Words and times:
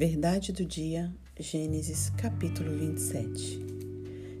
Verdade 0.00 0.50
do 0.50 0.64
dia, 0.64 1.12
Gênesis 1.38 2.08
capítulo 2.16 2.74
27. 2.74 3.60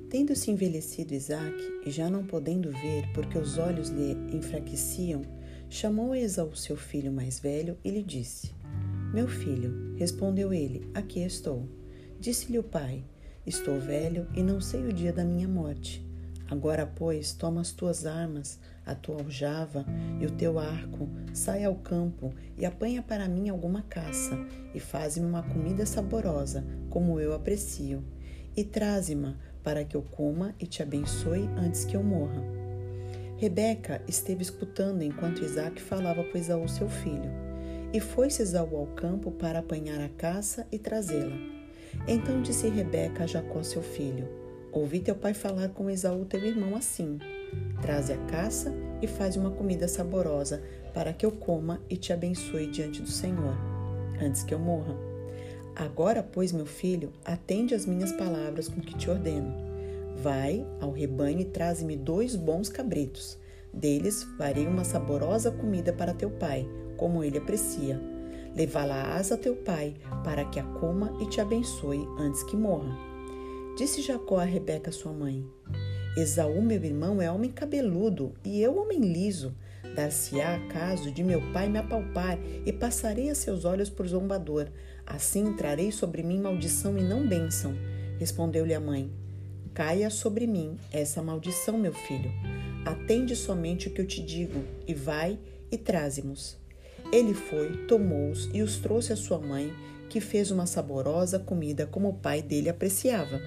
Tendo-se 0.08 0.50
envelhecido 0.50 1.12
Isaac, 1.12 1.54
e 1.84 1.90
já 1.90 2.08
não 2.08 2.24
podendo 2.24 2.72
ver, 2.72 3.12
porque 3.12 3.36
os 3.36 3.58
olhos 3.58 3.90
lhe 3.90 4.12
enfraqueciam, 4.34 5.20
chamou 5.68 6.14
Esaú 6.14 6.56
seu 6.56 6.78
filho 6.78 7.12
mais 7.12 7.38
velho 7.38 7.76
e 7.84 7.90
lhe 7.90 8.02
disse: 8.02 8.54
Meu 9.12 9.28
filho, 9.28 9.94
respondeu 9.98 10.50
ele, 10.50 10.88
aqui 10.94 11.20
estou. 11.20 11.68
Disse-lhe 12.18 12.58
o 12.58 12.64
pai: 12.64 13.04
Estou 13.46 13.78
velho 13.78 14.26
e 14.34 14.42
não 14.42 14.62
sei 14.62 14.86
o 14.86 14.94
dia 14.94 15.12
da 15.12 15.26
minha 15.26 15.46
morte. 15.46 16.02
Agora, 16.50 16.84
pois, 16.84 17.32
toma 17.32 17.60
as 17.60 17.70
tuas 17.70 18.04
armas, 18.04 18.58
a 18.84 18.92
tua 18.92 19.20
aljava 19.20 19.86
e 20.20 20.26
o 20.26 20.30
teu 20.32 20.58
arco, 20.58 21.08
sai 21.32 21.62
ao 21.62 21.76
campo 21.76 22.34
e 22.58 22.66
apanha 22.66 23.02
para 23.02 23.28
mim 23.28 23.48
alguma 23.48 23.82
caça, 23.82 24.36
e 24.74 24.80
faze-me 24.80 25.26
uma 25.26 25.44
comida 25.44 25.86
saborosa, 25.86 26.64
como 26.90 27.20
eu 27.20 27.32
aprecio, 27.32 28.02
e 28.56 28.64
traze-ma 28.64 29.36
para 29.62 29.84
que 29.84 29.96
eu 29.96 30.02
coma 30.02 30.52
e 30.58 30.66
te 30.66 30.82
abençoe 30.82 31.48
antes 31.56 31.84
que 31.84 31.96
eu 31.96 32.02
morra. 32.02 32.42
Rebeca 33.36 34.02
esteve 34.08 34.42
escutando 34.42 35.02
enquanto 35.02 35.44
Isaac 35.44 35.80
falava 35.80 36.24
com 36.24 36.36
Esaú 36.36 36.68
seu 36.68 36.88
filho, 36.88 37.30
e 37.92 38.00
foi-se 38.00 38.42
Esaú 38.42 38.76
ao 38.76 38.86
campo 38.88 39.30
para 39.30 39.60
apanhar 39.60 40.00
a 40.00 40.08
caça 40.08 40.66
e 40.72 40.78
trazê-la. 40.78 41.36
Então 42.08 42.42
disse 42.42 42.68
Rebeca 42.68 43.24
a 43.24 43.26
Jacó 43.26 43.62
seu 43.62 43.82
filho: 43.82 44.39
Ouvi 44.72 45.00
teu 45.00 45.16
pai 45.16 45.34
falar 45.34 45.70
com 45.70 45.90
Esaú, 45.90 46.24
teu 46.24 46.44
irmão, 46.44 46.76
assim: 46.76 47.18
Traze 47.82 48.12
a 48.12 48.16
caça 48.26 48.72
e 49.02 49.06
faz 49.08 49.36
uma 49.36 49.50
comida 49.50 49.88
saborosa, 49.88 50.62
para 50.94 51.12
que 51.12 51.26
eu 51.26 51.32
coma 51.32 51.80
e 51.90 51.96
te 51.96 52.12
abençoe 52.12 52.68
diante 52.68 53.02
do 53.02 53.08
Senhor, 53.08 53.56
antes 54.22 54.44
que 54.44 54.54
eu 54.54 54.60
morra. 54.60 54.96
Agora, 55.74 56.22
pois, 56.22 56.52
meu 56.52 56.66
filho, 56.66 57.12
atende 57.24 57.74
às 57.74 57.84
minhas 57.84 58.12
palavras 58.12 58.68
com 58.68 58.80
que 58.80 58.96
te 58.96 59.10
ordeno. 59.10 59.52
Vai 60.22 60.64
ao 60.80 60.92
rebanho 60.92 61.40
e 61.40 61.44
traze-me 61.44 61.96
dois 61.96 62.36
bons 62.36 62.68
cabritos. 62.68 63.38
Deles 63.72 64.24
farei 64.36 64.66
uma 64.66 64.84
saborosa 64.84 65.50
comida 65.50 65.92
para 65.92 66.14
teu 66.14 66.30
pai, 66.30 66.68
como 66.96 67.24
ele 67.24 67.38
aprecia. 67.38 68.00
Levá-la-ás 68.54 69.32
a 69.32 69.36
teu 69.36 69.56
pai, 69.56 69.94
para 70.22 70.44
que 70.44 70.60
a 70.60 70.64
coma 70.64 71.16
e 71.20 71.26
te 71.26 71.40
abençoe 71.40 72.06
antes 72.18 72.42
que 72.44 72.56
morra. 72.56 73.10
Disse 73.80 74.02
Jacó 74.02 74.36
a 74.36 74.44
Rebeca, 74.44 74.92
sua 74.92 75.10
mãe: 75.10 75.42
Esaú, 76.14 76.60
meu 76.60 76.84
irmão, 76.84 77.22
é 77.22 77.32
homem 77.32 77.50
cabeludo 77.50 78.34
e 78.44 78.60
eu 78.60 78.76
homem 78.76 79.00
liso. 79.00 79.56
Dar-se-á 79.96 80.60
caso 80.68 81.10
de 81.10 81.24
meu 81.24 81.40
pai 81.50 81.66
me 81.70 81.78
apalpar 81.78 82.38
e 82.66 82.74
passarei 82.74 83.30
a 83.30 83.34
seus 83.34 83.64
olhos 83.64 83.88
por 83.88 84.06
zombador. 84.06 84.68
Assim 85.06 85.54
trarei 85.54 85.90
sobre 85.90 86.22
mim 86.22 86.42
maldição 86.42 86.98
e 86.98 87.02
não 87.02 87.26
bênção. 87.26 87.74
Respondeu-lhe 88.18 88.74
a 88.74 88.80
mãe: 88.80 89.10
Caia 89.72 90.10
sobre 90.10 90.46
mim 90.46 90.76
essa 90.92 91.22
maldição, 91.22 91.78
meu 91.78 91.94
filho. 91.94 92.30
Atende 92.84 93.34
somente 93.34 93.88
o 93.88 93.92
que 93.92 94.02
eu 94.02 94.06
te 94.06 94.22
digo, 94.22 94.62
e 94.86 94.92
vai 94.92 95.38
e 95.72 95.78
traze-nos. 95.78 96.58
Ele 97.10 97.32
foi, 97.32 97.86
tomou-os 97.86 98.50
e 98.52 98.60
os 98.60 98.76
trouxe 98.76 99.14
à 99.14 99.16
sua 99.16 99.38
mãe, 99.38 99.72
que 100.10 100.20
fez 100.20 100.50
uma 100.50 100.66
saborosa 100.66 101.38
comida 101.38 101.86
como 101.86 102.10
o 102.10 102.14
pai 102.14 102.42
dele 102.42 102.68
apreciava. 102.68 103.40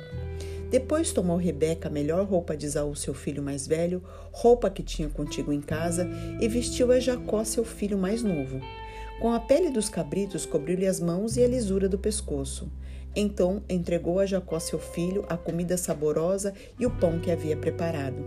Depois 0.73 1.11
tomou 1.11 1.37
Rebeca 1.37 1.87
a 1.87 1.91
melhor 1.91 2.25
roupa 2.25 2.57
de 2.57 2.65
Isaú, 2.65 2.95
seu 2.95 3.13
filho 3.13 3.43
mais 3.43 3.67
velho, 3.67 4.01
roupa 4.31 4.71
que 4.71 4.81
tinha 4.81 5.07
contigo 5.07 5.53
em 5.53 5.61
casa, 5.61 6.09
e 6.41 6.47
vestiu 6.47 6.91
a 6.91 6.99
Jacó, 6.99 7.43
seu 7.43 7.63
filho 7.63 7.95
mais 7.95 8.23
novo. 8.23 8.59
Com 9.21 9.31
a 9.31 9.39
pele 9.39 9.69
dos 9.69 9.87
cabritos 9.87 10.47
cobriu-lhe 10.47 10.87
as 10.87 10.99
mãos 10.99 11.37
e 11.37 11.43
a 11.43 11.47
lisura 11.47 11.87
do 11.87 11.99
pescoço. 11.99 12.71
Então 13.15 13.61
entregou 13.69 14.19
a 14.19 14.25
Jacó, 14.25 14.57
seu 14.57 14.79
filho, 14.79 15.23
a 15.29 15.37
comida 15.37 15.77
saborosa 15.77 16.55
e 16.79 16.87
o 16.87 16.89
pão 16.97 17.19
que 17.19 17.29
havia 17.29 17.55
preparado. 17.55 18.25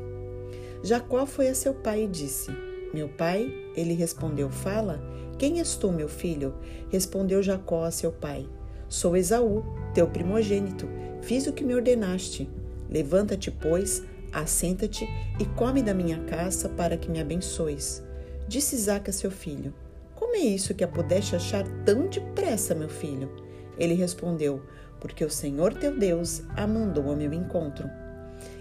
Jacó 0.85 1.27
foi 1.27 1.49
a 1.49 1.55
seu 1.55 1.75
pai 1.75 2.05
e 2.05 2.07
disse: 2.07 2.53
Meu 2.95 3.09
pai? 3.09 3.53
Ele 3.75 3.93
respondeu: 3.93 4.51
Fala. 4.51 5.01
Quem 5.37 5.59
és 5.59 5.75
tu, 5.75 5.91
meu 5.91 6.09
filho? 6.09 6.55
Respondeu 6.91 7.43
Jacó 7.43 7.83
a 7.83 7.91
seu 7.91 8.13
pai: 8.13 8.49
Sou 8.89 9.17
Esaú, 9.17 9.65
teu 9.93 10.07
primogênito. 10.07 10.89
Fiz 11.21 11.47
o 11.47 11.53
que 11.53 11.65
me 11.65 11.75
ordenaste. 11.75 12.49
Levanta-te, 12.89 13.51
pois, 13.51 14.05
assenta-te 14.33 15.09
e 15.41 15.45
come 15.57 15.83
da 15.83 15.93
minha 15.93 16.19
caça 16.25 16.69
para 16.69 16.97
que 16.97 17.11
me 17.11 17.21
abençoes. 17.21 18.03
Disse 18.47 18.77
Isaac 18.77 19.11
a 19.11 19.13
seu 19.13 19.31
filho: 19.31 19.75
Como 20.15 20.37
é 20.37 20.41
isso 20.41 20.75
que 20.75 20.85
a 20.85 20.89
pudeste 20.89 21.35
achar 21.35 21.65
tão 21.85 22.07
depressa, 22.07 22.75
meu 22.75 22.89
filho? 22.89 23.29
Ele 23.77 23.95
respondeu: 23.95 24.63
Porque 25.01 25.25
o 25.25 25.31
Senhor 25.31 25.75
teu 25.75 25.99
Deus 25.99 26.43
a 26.55 26.65
mandou 26.65 27.11
ao 27.11 27.17
meu 27.17 27.33
encontro. 27.33 27.91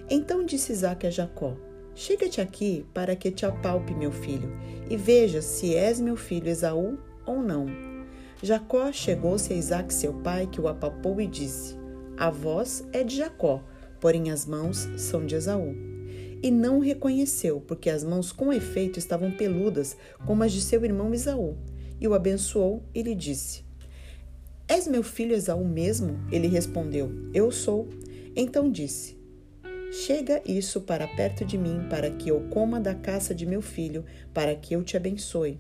Então 0.10 0.44
disse 0.44 0.72
Isaac 0.72 1.06
a 1.06 1.12
Jacó: 1.12 1.56
Chega-te 1.94 2.42
aqui 2.42 2.84
para 2.96 3.16
que 3.16 3.30
te 3.30 3.46
apalpe, 3.46 3.94
meu 3.94 4.12
filho, 4.12 4.52
e 4.90 4.98
veja 4.98 5.42
se 5.42 5.76
és 5.76 6.00
meu 6.00 6.16
filho 6.16 6.50
Esaú 6.50 6.98
ou 7.28 7.44
não. 7.44 7.95
Jacó 8.46 8.92
chegou-se 8.92 9.52
a 9.52 9.56
Isaac, 9.56 9.92
seu 9.92 10.14
pai, 10.14 10.46
que 10.46 10.62
o 10.62 10.68
apalpou 10.68 11.20
e 11.20 11.26
disse: 11.26 11.76
A 12.16 12.30
voz 12.30 12.88
é 12.94 13.04
de 13.04 13.16
Jacó, 13.16 13.64
porém 14.00 14.30
as 14.30 14.46
mãos 14.46 14.88
são 14.98 15.26
de 15.26 15.34
Esaú. 15.34 15.74
E 16.44 16.52
não 16.52 16.78
o 16.78 16.80
reconheceu, 16.80 17.60
porque 17.60 17.90
as 17.90 18.04
mãos 18.04 18.32
com 18.32 18.54
efeito 18.54 19.00
estavam 19.00 19.32
peludas, 19.32 19.98
como 20.28 20.44
as 20.44 20.52
de 20.52 20.62
seu 20.62 20.86
irmão 20.86 21.12
Esaú. 21.12 21.58
E 22.00 22.08
o 22.08 22.14
abençoou 22.14 22.84
e 22.94 23.02
lhe 23.02 23.16
disse: 23.16 23.66
És 24.68 24.88
meu 24.88 25.02
filho 25.02 25.34
Esaú 25.34 25.66
mesmo? 25.66 26.20
Ele 26.32 26.48
respondeu: 26.48 27.12
Eu 27.34 27.52
sou. 27.52 27.90
Então 28.36 28.70
disse: 28.70 29.18
Chega 29.92 30.40
isso 30.46 30.82
para 30.82 31.08
perto 31.08 31.44
de 31.44 31.58
mim, 31.58 31.88
para 31.90 32.12
que 32.12 32.30
eu 32.30 32.42
coma 32.52 32.80
da 32.80 32.94
caça 32.94 33.34
de 33.34 33.44
meu 33.44 33.64
filho, 33.64 34.06
para 34.32 34.54
que 34.54 34.76
eu 34.76 34.84
te 34.84 34.96
abençoe. 34.96 35.60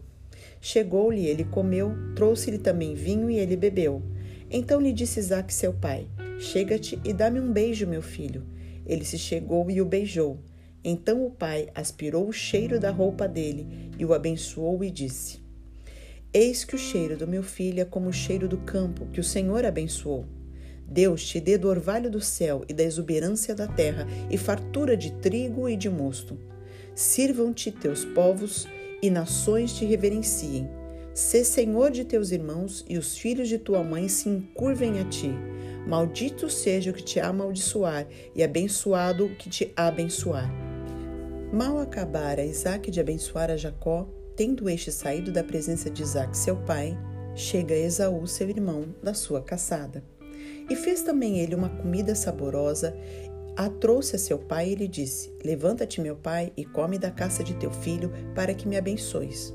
Chegou-lhe, 0.67 1.27
ele 1.27 1.43
comeu, 1.43 1.93
trouxe-lhe 2.15 2.57
também 2.57 2.95
vinho 2.95 3.29
e 3.29 3.37
ele 3.37 3.55
bebeu. 3.55 4.01
Então 4.49 4.81
lhe 4.81 4.91
disse 4.91 5.19
Isaac, 5.19 5.53
seu 5.53 5.71
pai: 5.71 6.07
Chega-te 6.39 6.99
e 7.05 7.13
dá-me 7.13 7.39
um 7.39 7.53
beijo, 7.53 7.85
meu 7.85 8.01
filho. 8.01 8.43
Ele 8.83 9.05
se 9.05 9.15
chegou 9.19 9.69
e 9.69 9.79
o 9.79 9.85
beijou. 9.85 10.39
Então 10.83 11.23
o 11.23 11.29
pai 11.29 11.69
aspirou 11.75 12.27
o 12.27 12.33
cheiro 12.33 12.79
da 12.79 12.89
roupa 12.89 13.27
dele 13.27 13.91
e 13.99 14.03
o 14.03 14.11
abençoou 14.11 14.83
e 14.83 14.89
disse: 14.89 15.39
Eis 16.33 16.65
que 16.65 16.73
o 16.73 16.79
cheiro 16.79 17.15
do 17.15 17.27
meu 17.27 17.43
filho 17.43 17.81
é 17.81 17.85
como 17.85 18.09
o 18.09 18.13
cheiro 18.13 18.47
do 18.47 18.57
campo 18.57 19.05
que 19.13 19.19
o 19.19 19.23
Senhor 19.23 19.63
abençoou. 19.65 20.25
Deus 20.87 21.27
te 21.27 21.39
dê 21.39 21.59
do 21.59 21.67
orvalho 21.67 22.09
do 22.09 22.19
céu 22.19 22.65
e 22.67 22.73
da 22.73 22.81
exuberância 22.81 23.53
da 23.53 23.67
terra, 23.67 24.07
e 24.31 24.35
fartura 24.35 24.97
de 24.97 25.11
trigo 25.11 25.69
e 25.69 25.77
de 25.77 25.91
mosto. 25.91 26.39
Sirvam-te 26.95 27.71
teus 27.71 28.03
povos 28.03 28.67
e 29.01 29.09
nações 29.09 29.73
te 29.73 29.85
reverenciem. 29.85 30.69
Sê 31.13 31.45
senhor 31.45 31.91
de 31.91 32.03
teus 32.03 32.31
irmãos 32.31 32.83
e 32.89 32.97
os 32.97 33.17
filhos 33.17 33.47
de 33.47 33.57
tua 33.57 33.83
mãe 33.83 34.07
se 34.09 34.27
encurvem 34.27 34.99
a 34.99 35.05
ti. 35.05 35.31
Maldito 35.87 36.49
seja 36.49 36.91
o 36.91 36.93
que 36.93 37.03
te 37.03 37.19
amaldiçoar, 37.19 38.07
e 38.35 38.43
abençoado 38.43 39.25
o 39.25 39.35
que 39.35 39.49
te 39.49 39.71
abençoar. 39.75 40.51
Mal 41.53 41.79
acabara 41.79 42.43
Isaac 42.43 42.89
de 42.91 42.99
abençoar 42.99 43.51
a 43.51 43.55
Jacó, 43.55 44.09
tendo 44.35 44.69
este 44.69 44.91
saído 44.91 45.31
da 45.31 45.43
presença 45.43 45.89
de 45.89 46.01
Isaac, 46.01 46.35
seu 46.35 46.57
pai, 46.57 46.97
chega 47.35 47.73
Esaú, 47.73 48.27
seu 48.27 48.49
irmão, 48.49 48.93
da 49.01 49.13
sua 49.13 49.41
caçada. 49.41 50.03
E 50.69 50.75
fez 50.75 51.01
também 51.01 51.39
ele 51.39 51.53
uma 51.53 51.69
comida 51.69 52.15
saborosa, 52.15 52.97
a 53.55 53.69
trouxe 53.69 54.15
a 54.15 54.19
seu 54.19 54.37
pai 54.37 54.71
e 54.71 54.75
lhe 54.75 54.87
disse: 54.87 55.31
Levanta-te, 55.43 56.01
meu 56.01 56.15
pai, 56.15 56.51
e 56.55 56.65
come 56.65 56.97
da 56.97 57.11
caça 57.11 57.43
de 57.43 57.53
teu 57.55 57.71
filho, 57.71 58.11
para 58.33 58.53
que 58.53 58.67
me 58.67 58.77
abençoes. 58.77 59.53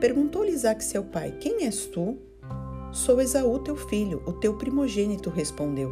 Perguntou-lhe 0.00 0.52
Isaac, 0.52 0.82
seu 0.82 1.04
pai: 1.04 1.36
Quem 1.40 1.64
és 1.64 1.86
tu? 1.86 2.18
Sou 2.92 3.20
Esaú, 3.20 3.58
teu 3.58 3.76
filho, 3.76 4.22
o 4.26 4.32
teu 4.32 4.56
primogênito, 4.56 5.30
respondeu. 5.30 5.90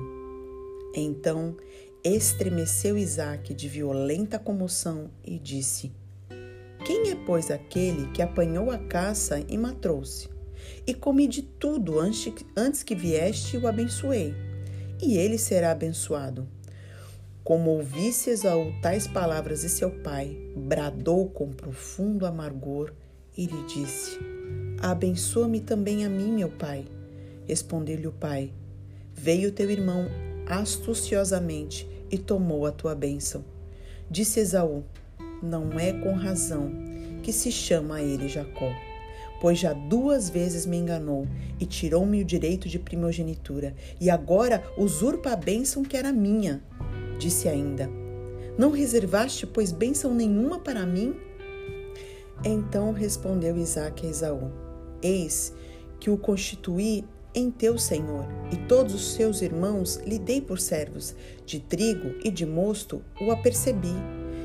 Então 0.94 1.56
estremeceu 2.02 2.96
Isaac 2.96 3.52
de 3.52 3.69
violenta 3.69 4.38
comoção 4.38 5.11
e 5.25 5.38
disse: 5.38 5.93
Quem 6.84 7.11
é, 7.11 7.14
pois, 7.14 7.50
aquele 7.50 8.08
que 8.12 8.22
apanhou 8.22 8.70
a 8.70 8.78
caça 8.78 9.44
e 9.49 9.58
me 9.58 9.72
trouxe? 9.75 10.37
e 10.87 10.94
comi 10.94 11.26
de 11.26 11.43
tudo 11.43 11.99
antes 11.99 12.82
que 12.82 12.94
vieste 12.94 13.56
o 13.56 13.66
abençoei, 13.66 14.34
e 15.02 15.16
ele 15.16 15.38
será 15.38 15.72
abençoado. 15.72 16.49
Como 17.46 17.70
ouvisse 17.70 18.31
Esaú 18.31 18.72
tais 18.82 19.06
palavras 19.06 19.60
de 19.60 19.69
seu 19.69 19.88
pai, 19.88 20.37
bradou 20.56 21.28
com 21.28 21.48
profundo 21.52 22.26
amargor 22.26 22.93
e 23.38 23.46
lhe 23.46 23.62
disse: 23.69 24.19
Abençoa-me 24.82 25.60
também 25.60 26.04
a 26.04 26.08
mim, 26.08 26.32
meu 26.32 26.48
pai. 26.48 26.87
Respondeu-lhe 27.46 28.08
o 28.08 28.10
pai: 28.10 28.52
Veio 29.14 29.52
teu 29.52 29.70
irmão 29.70 30.08
astuciosamente 30.44 31.88
e 32.10 32.19
tomou 32.19 32.66
a 32.66 32.72
tua 32.72 32.96
bênção. 32.96 33.44
Disse 34.10 34.40
Esaú: 34.40 34.82
Não 35.40 35.78
é 35.78 35.92
com 35.92 36.14
razão 36.14 36.72
que 37.22 37.32
se 37.32 37.52
chama 37.52 37.99
a 37.99 38.02
ele 38.02 38.28
Jacó 38.28 38.72
pois 39.40 39.58
já 39.58 39.72
duas 39.72 40.28
vezes 40.28 40.66
me 40.66 40.76
enganou 40.76 41.26
e 41.60 41.66
tirou-me 41.66 42.22
o 42.22 42.25
direito 42.25 42.69
de 42.69 42.78
primogenitura, 42.78 43.75
e 44.00 44.10
agora 44.10 44.62
usurpa 44.76 45.32
a 45.32 45.37
bênção 45.37 45.82
que 45.82 45.96
era 45.96 46.12
minha. 46.12 46.62
Disse 47.18 47.48
ainda: 47.48 47.90
Não 48.58 48.70
reservaste, 48.70 49.46
pois, 49.46 49.72
bênção 49.72 50.14
nenhuma 50.14 50.58
para 50.58 50.84
mim? 50.86 51.16
Então 52.44 52.92
respondeu 52.92 53.56
Isaque 53.56 54.06
a 54.06 54.10
Esaú: 54.10 54.50
Eis 55.02 55.52
que 55.98 56.10
o 56.10 56.18
constituí 56.18 57.04
em 57.34 57.50
teu 57.50 57.78
senhor, 57.78 58.26
e 58.50 58.56
todos 58.66 58.94
os 58.94 59.12
seus 59.12 59.42
irmãos 59.42 59.96
lhe 60.06 60.18
dei 60.18 60.40
por 60.40 60.58
servos, 60.58 61.14
de 61.44 61.60
trigo 61.60 62.14
e 62.24 62.30
de 62.30 62.46
mosto 62.46 63.02
o 63.20 63.30
apercebi. 63.30 63.94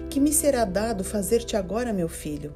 Que 0.09 0.19
me 0.19 0.33
será 0.33 0.65
dado 0.65 1.03
fazer-te 1.03 1.55
agora, 1.55 1.93
meu 1.93 2.09
filho? 2.09 2.53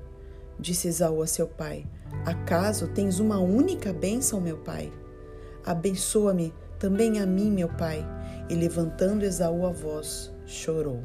Disse 0.59 0.89
Esaú 0.89 1.21
a 1.21 1.27
seu 1.27 1.47
pai: 1.47 1.85
Acaso 2.25 2.87
tens 2.87 3.19
uma 3.19 3.39
única 3.39 3.93
bênção, 3.93 4.41
meu 4.41 4.57
pai? 4.57 4.91
Abençoa-me 5.65 6.53
também 6.77 7.19
a 7.19 7.25
mim, 7.25 7.49
meu 7.49 7.69
pai. 7.69 8.05
E 8.49 8.55
levantando 8.55 9.25
Esaú 9.25 9.65
a 9.65 9.71
voz, 9.71 10.33
chorou. 10.45 11.01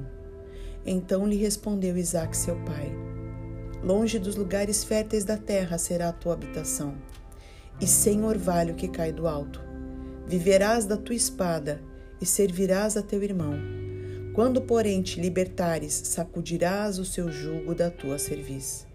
Então 0.85 1.27
lhe 1.27 1.37
respondeu 1.37 1.97
Isaque, 1.97 2.37
seu 2.37 2.57
pai: 2.65 2.93
Longe 3.83 4.19
dos 4.19 4.37
lugares 4.37 4.85
férteis 4.85 5.25
da 5.25 5.37
terra 5.37 5.79
será 5.79 6.11
a 6.11 6.13
tua 6.13 6.35
habitação 6.35 6.95
e 7.81 7.87
sem 7.87 8.25
orvalho 8.25 8.75
que 8.75 8.89
cai 8.89 9.13
do 9.13 9.27
alto. 9.27 9.61
Viverás 10.27 10.85
da 10.85 10.97
tua 10.97 11.15
espada 11.15 11.81
e 12.21 12.27
servirás 12.27 12.97
a 12.97 13.03
teu 13.03 13.23
irmão. 13.23 13.55
Quando, 14.35 14.61
porém, 14.63 15.03
te 15.03 15.21
libertares, 15.21 15.95
sacudirás 16.05 16.99
o 16.99 17.05
seu 17.05 17.33
jugo 17.33 17.75
da 17.75 17.91
tua 17.91 18.19
cerviz. 18.19 18.87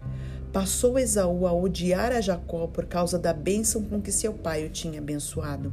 Passou 0.56 0.98
Esaú 0.98 1.46
a 1.46 1.52
odiar 1.52 2.12
a 2.12 2.20
Jacó 2.22 2.66
por 2.66 2.86
causa 2.86 3.18
da 3.18 3.30
bênção 3.30 3.82
com 3.82 4.00
que 4.00 4.10
seu 4.10 4.32
pai 4.32 4.64
o 4.64 4.70
tinha 4.70 5.00
abençoado. 5.00 5.70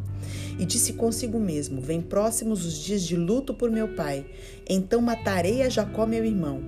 E 0.59 0.65
disse 0.65 0.91
consigo 0.91 1.39
mesmo: 1.39 1.79
Vem 1.79 2.01
próximos 2.01 2.65
os 2.65 2.73
dias 2.73 3.01
de 3.01 3.15
luto 3.15 3.53
por 3.53 3.71
meu 3.71 3.95
pai, 3.95 4.25
então 4.69 5.01
matarei 5.01 5.61
a 5.61 5.69
Jacó, 5.69 6.05
meu 6.05 6.25
irmão. 6.25 6.61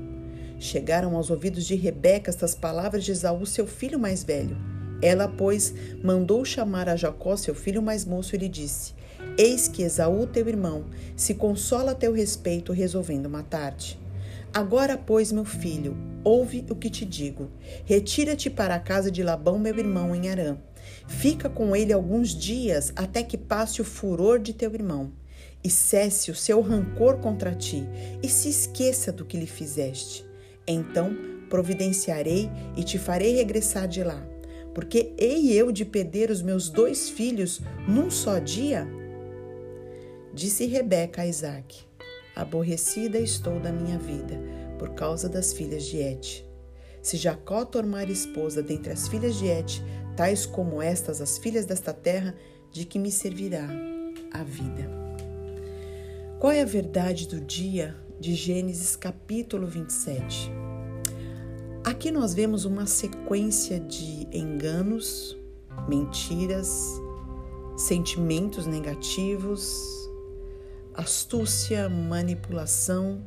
Chegaram 0.58 1.14
aos 1.18 1.30
ouvidos 1.30 1.66
de 1.66 1.76
Rebeca 1.76 2.30
estas 2.30 2.56
palavras 2.56 3.04
de 3.04 3.12
Esaú, 3.12 3.46
seu 3.46 3.68
filho 3.68 4.00
mais 4.00 4.24
velho. 4.24 4.56
Ela, 5.02 5.28
pois, 5.28 5.74
mandou 6.02 6.46
chamar 6.46 6.88
a 6.88 6.96
Jacó, 6.96 7.36
seu 7.36 7.54
filho 7.54 7.82
mais 7.82 8.06
moço, 8.06 8.34
e 8.34 8.40
lhe 8.40 8.48
disse: 8.48 8.94
Eis 9.38 9.68
que 9.68 9.84
Esaú, 9.84 10.26
teu 10.26 10.48
irmão, 10.48 10.86
se 11.18 11.34
consola 11.34 11.92
a 11.92 11.96
teu 11.96 12.14
respeito, 12.14 12.72
resolvendo 12.72 13.30
matar-te. 13.30 14.05
Agora, 14.56 14.98
pois, 14.98 15.34
meu 15.34 15.44
filho, 15.44 15.98
ouve 16.24 16.66
o 16.70 16.76
que 16.76 16.90
te 16.90 17.04
digo. 17.04 17.52
Retira-te 17.84 18.50
para 18.50 18.76
a 18.76 18.80
casa 18.80 19.12
de 19.12 19.22
Labão, 19.22 19.60
meu 19.60 19.78
irmão, 19.78 20.16
em 20.16 20.30
Arã. 20.30 20.58
Fica 21.10 21.50
com 21.50 21.76
ele 21.76 21.92
alguns 21.92 22.30
dias, 22.30 22.94
até 22.96 23.22
que 23.22 23.38
passe 23.38 23.82
o 23.82 23.84
furor 23.84 24.40
de 24.40 24.54
teu 24.54 24.74
irmão, 24.74 25.12
e 25.62 25.70
cesse 25.70 26.32
o 26.32 26.36
seu 26.36 26.62
rancor 26.62 27.18
contra 27.18 27.54
ti, 27.54 27.84
e 28.24 28.30
se 28.30 28.48
esqueça 28.48 29.12
do 29.12 29.26
que 29.26 29.36
lhe 29.36 29.46
fizeste. 29.46 30.26
Então 30.66 31.14
providenciarei 31.50 32.50
e 32.78 32.84
te 32.84 32.98
farei 32.98 33.36
regressar 33.36 33.90
de 33.90 34.04
lá 34.04 34.26
porque 34.76 35.14
hei 35.18 35.54
eu 35.54 35.72
de 35.72 35.86
perder 35.86 36.30
os 36.30 36.42
meus 36.42 36.70
dois 36.70 37.08
filhos 37.10 37.62
num 37.88 38.12
só 38.12 38.40
dia? 38.40 38.86
Disse 40.34 40.66
Rebeca 40.66 41.22
a 41.22 41.28
Isaac: 41.28 41.88
Aborrecida 42.36 43.18
estou 43.18 43.60
da 43.62 43.72
minha 43.72 43.98
vida 43.98 44.38
por 44.78 44.90
causa 44.90 45.30
das 45.30 45.54
filhas 45.54 45.86
de 45.86 45.98
Et. 45.98 46.46
Se 47.02 47.16
Jacó 47.16 47.64
tornar 47.64 48.10
esposa 48.10 48.62
dentre 48.62 48.92
as 48.92 49.08
filhas 49.08 49.36
de 49.36 49.48
Et, 49.48 49.82
tais 50.18 50.46
como 50.46 50.82
estas 50.82 51.22
as 51.22 51.38
filhas 51.38 51.66
desta 51.66 51.94
terra, 51.94 52.36
de 52.72 52.84
que 52.84 53.00
me 53.00 53.10
servirá 53.10 53.70
a 54.34 54.44
vida. 54.44 54.90
Qual 56.40 56.52
é 56.52 56.62
a 56.62 56.66
verdade 56.66 57.26
do 57.26 57.40
dia 57.40 57.96
de 58.20 58.36
Gênesis 58.36 58.98
capítulo 58.98 59.66
27? 59.66 60.52
Aqui 61.86 62.12
nós 62.12 62.34
vemos 62.34 62.66
uma 62.66 62.86
sequência 62.86 63.80
de 63.80 64.28
enganos, 64.34 65.38
mentiras, 65.88 67.00
sentimentos 67.78 68.66
negativos, 68.66 70.05
astúcia, 70.98 71.90
manipulação, 71.90 73.22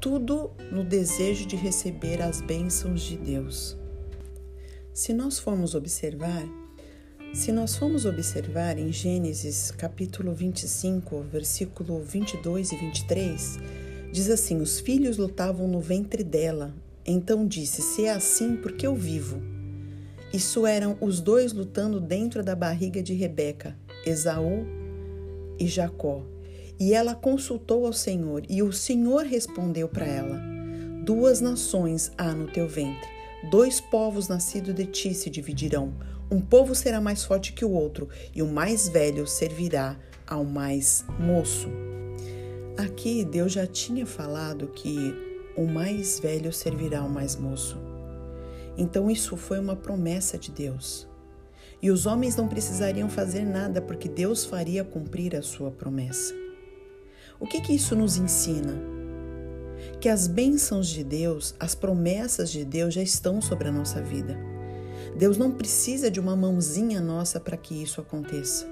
tudo 0.00 0.50
no 0.70 0.84
desejo 0.84 1.46
de 1.46 1.56
receber 1.56 2.20
as 2.20 2.40
bênçãos 2.42 3.00
de 3.02 3.16
Deus. 3.16 3.76
Se 4.92 5.14
nós 5.14 5.38
formos 5.38 5.74
observar, 5.74 6.46
se 7.32 7.50
nós 7.50 7.74
formos 7.74 8.04
observar 8.04 8.78
em 8.78 8.92
Gênesis 8.92 9.70
capítulo 9.70 10.34
25, 10.34 11.22
versículo 11.22 12.02
22 12.02 12.72
e 12.72 12.76
23, 12.76 13.58
diz 14.12 14.28
assim: 14.28 14.60
Os 14.60 14.78
filhos 14.78 15.16
lutavam 15.16 15.66
no 15.66 15.80
ventre 15.80 16.22
dela, 16.22 16.74
então 17.06 17.46
disse: 17.46 17.80
Se 17.80 18.04
é 18.04 18.12
assim, 18.12 18.56
por 18.56 18.72
que 18.72 18.86
eu 18.86 18.94
vivo? 18.94 19.42
Isso 20.32 20.66
eram 20.66 20.98
os 21.00 21.20
dois 21.20 21.52
lutando 21.52 21.98
dentro 21.98 22.42
da 22.42 22.54
barriga 22.54 23.02
de 23.02 23.14
Rebeca, 23.14 23.76
Esaú 24.04 24.83
e 25.58 25.66
Jacó. 25.66 26.22
E 26.78 26.92
ela 26.92 27.14
consultou 27.14 27.86
ao 27.86 27.92
Senhor, 27.92 28.42
e 28.48 28.62
o 28.62 28.72
Senhor 28.72 29.24
respondeu 29.24 29.88
para 29.88 30.06
ela: 30.06 30.40
Duas 31.04 31.40
nações 31.40 32.10
há 32.18 32.32
no 32.32 32.46
teu 32.46 32.68
ventre, 32.68 33.08
dois 33.50 33.80
povos 33.80 34.28
nascidos 34.28 34.74
de 34.74 34.86
ti 34.86 35.14
se 35.14 35.30
dividirão. 35.30 35.94
Um 36.30 36.40
povo 36.40 36.74
será 36.74 37.00
mais 37.00 37.24
forte 37.24 37.52
que 37.52 37.64
o 37.64 37.70
outro, 37.70 38.08
e 38.34 38.42
o 38.42 38.48
mais 38.48 38.88
velho 38.88 39.26
servirá 39.26 39.96
ao 40.26 40.44
mais 40.44 41.04
moço. 41.18 41.68
Aqui 42.76 43.24
Deus 43.24 43.52
já 43.52 43.66
tinha 43.66 44.04
falado 44.04 44.68
que 44.68 45.14
o 45.56 45.64
mais 45.64 46.18
velho 46.18 46.52
servirá 46.52 47.00
ao 47.00 47.08
mais 47.08 47.36
moço. 47.36 47.78
Então 48.76 49.10
isso 49.10 49.36
foi 49.36 49.60
uma 49.60 49.76
promessa 49.76 50.36
de 50.36 50.50
Deus. 50.50 51.06
E 51.84 51.90
os 51.90 52.06
homens 52.06 52.34
não 52.34 52.48
precisariam 52.48 53.10
fazer 53.10 53.44
nada 53.44 53.82
porque 53.82 54.08
Deus 54.08 54.42
faria 54.42 54.82
cumprir 54.82 55.36
a 55.36 55.42
sua 55.42 55.70
promessa. 55.70 56.32
O 57.38 57.46
que, 57.46 57.60
que 57.60 57.74
isso 57.74 57.94
nos 57.94 58.16
ensina? 58.16 58.72
Que 60.00 60.08
as 60.08 60.26
bênçãos 60.26 60.88
de 60.88 61.04
Deus, 61.04 61.54
as 61.60 61.74
promessas 61.74 62.50
de 62.50 62.64
Deus 62.64 62.94
já 62.94 63.02
estão 63.02 63.42
sobre 63.42 63.68
a 63.68 63.70
nossa 63.70 64.00
vida. 64.00 64.34
Deus 65.18 65.36
não 65.36 65.50
precisa 65.52 66.10
de 66.10 66.18
uma 66.18 66.34
mãozinha 66.34 67.02
nossa 67.02 67.38
para 67.38 67.58
que 67.58 67.82
isso 67.82 68.00
aconteça. 68.00 68.66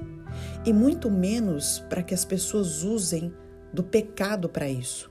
E 0.64 0.72
muito 0.72 1.10
menos 1.10 1.80
para 1.90 2.02
que 2.02 2.14
as 2.14 2.24
pessoas 2.24 2.82
usem 2.82 3.30
do 3.74 3.82
pecado 3.84 4.48
para 4.48 4.70
isso. 4.70 5.10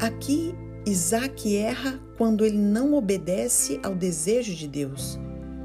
Aqui, 0.00 0.52
Isaac 0.84 1.56
erra 1.56 2.00
quando 2.18 2.44
ele 2.44 2.58
não 2.58 2.94
obedece 2.94 3.78
ao 3.84 3.94
desejo 3.94 4.52
de 4.52 4.66
Deus, 4.66 5.16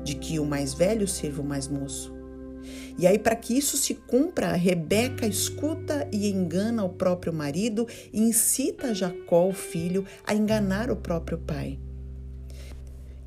de 0.03 0.15
que 0.15 0.39
o 0.39 0.46
mais 0.46 0.74
velho 0.74 1.08
sirva 1.08 1.41
o 1.41 1.46
mais 1.46 1.67
moço. 1.67 2.22
E 2.98 3.08
aí, 3.08 3.17
para 3.17 3.36
que 3.36 3.58
isso 3.58 3.77
se 3.77 3.96
cumpra, 3.96 4.53
Rebeca 4.53 5.25
escuta 5.25 6.08
e 6.12 6.29
engana 6.29 6.84
o 6.84 6.89
próprio 6.89 7.34
marido 7.34 7.88
e 8.13 8.22
incita 8.22 8.93
Jacó, 8.93 9.48
o 9.48 9.53
filho, 9.53 10.05
a 10.25 10.34
enganar 10.34 10.91
o 10.91 10.96
próprio 10.96 11.38
pai. 11.38 11.79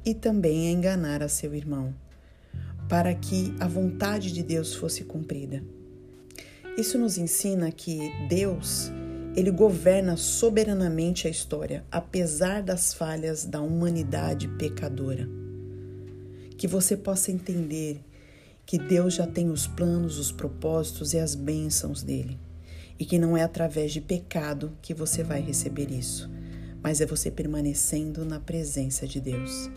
E 0.04 0.14
também 0.14 0.69
a 0.69 0.71
enganar 0.71 1.23
a 1.23 1.28
seu 1.28 1.54
irmão, 1.54 1.95
para 2.88 3.14
que 3.14 3.54
a 3.59 3.66
vontade 3.66 4.33
de 4.33 4.43
Deus 4.43 4.75
fosse 4.75 5.02
cumprida. 5.02 5.62
Isso 6.76 6.99
nos 6.99 7.16
ensina 7.16 7.71
que 7.73 8.12
Deus 8.28 8.90
ele 9.35 9.50
governa 9.50 10.16
soberanamente 10.16 11.26
a 11.26 11.31
história, 11.31 11.85
apesar 11.90 12.62
das 12.62 12.95
falhas 12.95 13.45
da 13.45 13.61
humanidade 13.61 14.47
pecadora. 14.47 15.28
Que 16.64 16.68
você 16.68 16.97
possa 16.97 17.30
entender 17.30 18.00
que 18.64 18.78
Deus 18.78 19.12
já 19.12 19.26
tem 19.26 19.50
os 19.50 19.66
planos, 19.66 20.18
os 20.18 20.33
propósitos 20.33 21.12
e 21.12 21.18
as 21.18 21.35
bênçãos 21.35 22.02
dele. 22.02 22.40
E 22.99 23.04
que 23.04 23.18
não 23.18 23.37
é 23.37 23.42
através 23.42 23.92
de 23.92 24.00
pecado 24.00 24.73
que 24.80 24.94
você 24.94 25.23
vai 25.23 25.42
receber 25.42 25.90
isso, 25.90 26.30
mas 26.83 27.02
é 27.02 27.06
você 27.06 27.30
permanecendo 27.30 28.25
na 28.25 28.40
presença 28.40 29.06
de 29.06 29.21
Deus. 29.21 29.71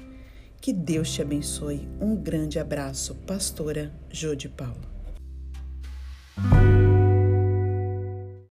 Que 0.62 0.72
Deus 0.72 1.12
te 1.12 1.22
abençoe. 1.22 1.90
Um 2.00 2.16
grande 2.16 2.58
abraço, 2.58 3.16
Pastora 3.28 3.94
Jô 4.10 4.34
de 4.34 4.48
Paulo. 4.48 4.97